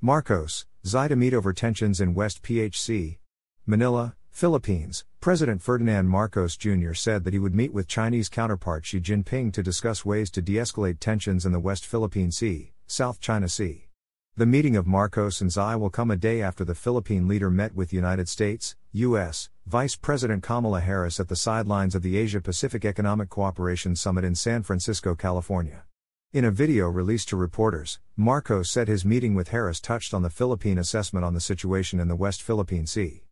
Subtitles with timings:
[0.00, 3.18] Marcos, Xi to meet over tensions in West PH Sea.
[3.66, 5.04] Manila, Philippines.
[5.18, 6.92] President Ferdinand Marcos Jr.
[6.92, 10.52] said that he would meet with Chinese counterpart Xi Jinping to discuss ways to de
[10.52, 13.88] escalate tensions in the West Philippine Sea, South China Sea.
[14.36, 17.74] The meeting of Marcos and Xi will come a day after the Philippine leader met
[17.74, 22.84] with United States, U.S., Vice President Kamala Harris at the sidelines of the Asia Pacific
[22.84, 25.82] Economic Cooperation Summit in San Francisco, California.
[26.30, 30.28] In a video released to reporters, Marcos said his meeting with Harris touched on the
[30.28, 33.22] Philippine assessment on the situation in the West Philippine Sea.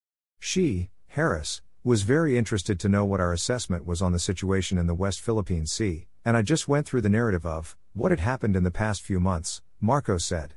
[0.41, 4.87] She, Harris, was very interested to know what our assessment was on the situation in
[4.87, 8.57] the West Philippine Sea, and I just went through the narrative of what had happened
[8.57, 10.55] in the past few months, Marcos said.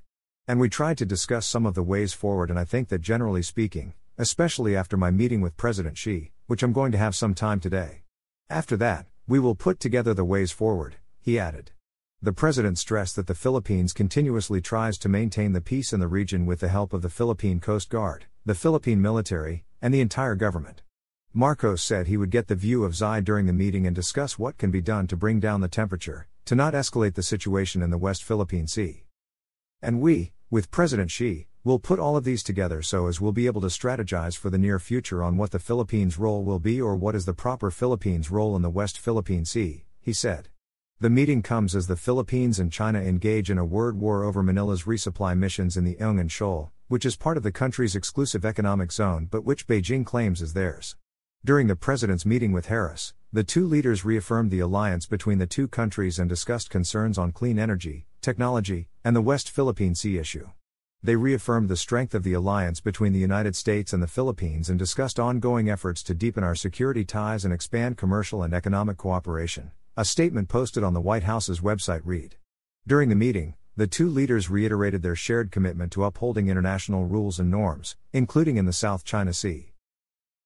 [0.47, 3.43] And we tried to discuss some of the ways forward, and I think that generally
[3.43, 7.59] speaking, especially after my meeting with President Xi, which I'm going to have some time
[7.59, 8.03] today.
[8.49, 11.71] After that, we will put together the ways forward, he added.
[12.21, 16.45] The president stressed that the Philippines continuously tries to maintain the peace in the region
[16.45, 20.81] with the help of the Philippine Coast Guard, the Philippine military, and the entire government.
[21.33, 24.57] Marcos said he would get the view of Xi during the meeting and discuss what
[24.57, 27.97] can be done to bring down the temperature, to not escalate the situation in the
[27.97, 29.05] West Philippine Sea.
[29.81, 33.45] And we, with President Xi, will put all of these together so as we'll be
[33.45, 36.97] able to strategize for the near future on what the Philippines' role will be or
[36.97, 40.49] what is the proper Philippines' role in the West Philippine Sea, he said.
[41.01, 44.83] The meeting comes as the Philippines and China engage in a word war over Manila's
[44.83, 49.25] resupply missions in the Ayungin Shoal, which is part of the country's exclusive economic zone
[49.31, 50.97] but which Beijing claims is theirs.
[51.45, 55.69] During the president's meeting with Harris, the two leaders reaffirmed the alliance between the two
[55.69, 60.49] countries and discussed concerns on clean energy, technology, and the West Philippine Sea issue.
[61.01, 64.77] They reaffirmed the strength of the alliance between the United States and the Philippines and
[64.77, 69.71] discussed ongoing efforts to deepen our security ties and expand commercial and economic cooperation.
[69.99, 72.37] A statement posted on the White House's website read.
[72.87, 77.51] During the meeting, the two leaders reiterated their shared commitment to upholding international rules and
[77.51, 79.73] norms, including in the South China Sea.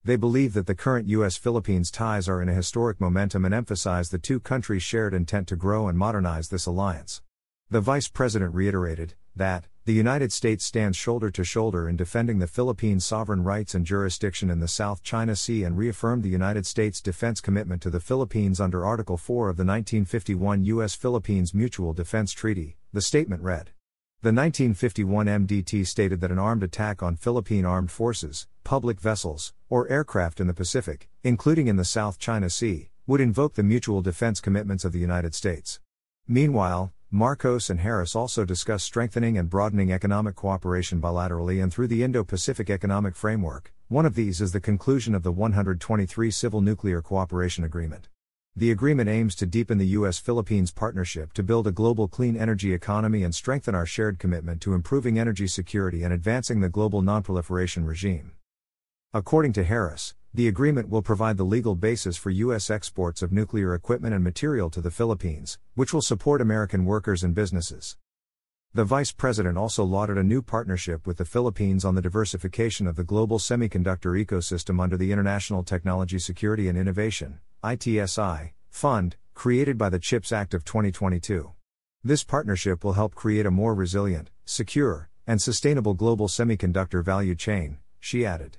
[0.03, 1.37] They believe that the current U.S.
[1.37, 5.55] Philippines ties are in a historic momentum and emphasize the two countries' shared intent to
[5.55, 7.21] grow and modernize this alliance.
[7.69, 12.47] The vice president reiterated that the United States stands shoulder to shoulder in defending the
[12.47, 17.01] Philippines' sovereign rights and jurisdiction in the South China Sea and reaffirmed the United States'
[17.01, 20.95] defense commitment to the Philippines under Article 4 of the 1951 U.S.
[20.95, 23.71] Philippines Mutual Defense Treaty, the statement read.
[24.21, 29.89] The 1951 MDT stated that an armed attack on Philippine armed forces, public vessels, or
[29.89, 34.39] aircraft in the Pacific, including in the South China Sea, would invoke the mutual defense
[34.39, 35.81] commitments of the United States.
[36.25, 42.01] Meanwhile, Marcos and Harris also discussed strengthening and broadening economic cooperation bilaterally and through the
[42.01, 43.71] Indo Pacific Economic Framework.
[43.87, 48.09] One of these is the conclusion of the 123 Civil Nuclear Cooperation Agreement.
[48.55, 50.17] The agreement aims to deepen the U.S.
[50.17, 54.73] Philippines partnership to build a global clean energy economy and strengthen our shared commitment to
[54.73, 58.31] improving energy security and advancing the global nonproliferation regime.
[59.13, 62.71] According to Harris, the agreement will provide the legal basis for U.S.
[62.71, 67.35] exports of nuclear equipment and material to the Philippines, which will support American workers and
[67.35, 67.97] businesses.
[68.73, 72.95] The vice president also lauded a new partnership with the Philippines on the diversification of
[72.95, 79.89] the global semiconductor ecosystem under the International Technology Security and Innovation ITSI, Fund, created by
[79.89, 81.51] the CHIPS Act of 2022.
[82.03, 87.77] This partnership will help create a more resilient, secure, and sustainable global semiconductor value chain,
[87.99, 88.57] she added.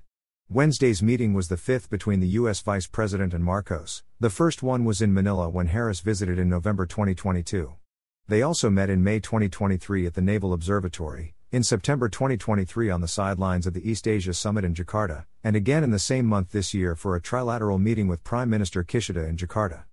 [0.50, 2.60] Wednesday's meeting was the fifth between the U.S.
[2.60, 4.02] Vice President and Marcos.
[4.20, 7.72] The first one was in Manila when Harris visited in November 2022.
[8.28, 13.08] They also met in May 2023 at the Naval Observatory, in September 2023 on the
[13.08, 16.74] sidelines of the East Asia Summit in Jakarta, and again in the same month this
[16.74, 19.84] year for a trilateral meeting with Prime Minister Kishida in Jakarta.